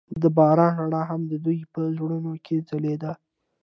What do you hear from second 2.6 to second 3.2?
ځلېده.